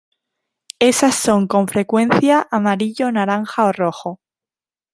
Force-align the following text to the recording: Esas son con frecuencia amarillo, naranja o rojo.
Esas 0.79 1.13
son 1.13 1.47
con 1.47 1.67
frecuencia 1.67 2.47
amarillo, 2.49 3.11
naranja 3.11 3.65
o 3.65 3.71
rojo. 3.71 4.19